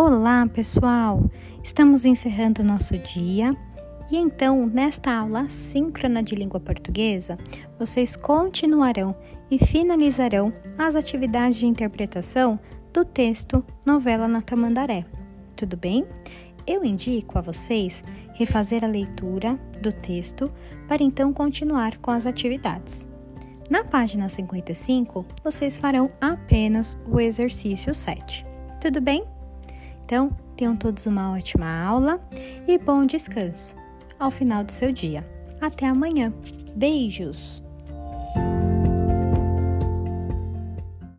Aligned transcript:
Olá, 0.00 0.46
pessoal! 0.46 1.28
Estamos 1.60 2.04
encerrando 2.04 2.62
o 2.62 2.64
nosso 2.64 2.96
dia 2.98 3.52
e 4.08 4.16
então, 4.16 4.64
nesta 4.64 5.12
aula 5.12 5.48
síncrona 5.48 6.22
de 6.22 6.36
língua 6.36 6.60
portuguesa, 6.60 7.36
vocês 7.76 8.14
continuarão 8.14 9.12
e 9.50 9.58
finalizarão 9.58 10.52
as 10.78 10.94
atividades 10.94 11.58
de 11.58 11.66
interpretação 11.66 12.60
do 12.92 13.04
texto 13.04 13.64
Novela 13.84 14.28
na 14.28 14.40
Tamandaré. 14.40 15.04
Tudo 15.56 15.76
bem? 15.76 16.06
Eu 16.64 16.84
indico 16.84 17.36
a 17.36 17.40
vocês 17.40 18.04
refazer 18.34 18.84
a 18.84 18.88
leitura 18.88 19.58
do 19.82 19.90
texto 19.90 20.48
para 20.86 21.02
então 21.02 21.32
continuar 21.32 21.98
com 21.98 22.12
as 22.12 22.24
atividades. 22.24 23.04
Na 23.68 23.82
página 23.82 24.28
55, 24.28 25.26
vocês 25.42 25.76
farão 25.76 26.08
apenas 26.20 26.96
o 27.04 27.18
exercício 27.18 27.92
7. 27.92 28.46
Tudo 28.80 29.00
bem? 29.00 29.24
Então, 30.08 30.30
tenham 30.56 30.74
todos 30.74 31.04
uma 31.04 31.36
ótima 31.36 31.66
aula 31.82 32.18
e 32.66 32.78
bom 32.78 33.04
descanso 33.04 33.76
ao 34.18 34.30
final 34.30 34.64
do 34.64 34.72
seu 34.72 34.90
dia. 34.90 35.22
Até 35.60 35.84
amanhã. 35.86 36.32
Beijos! 36.74 37.62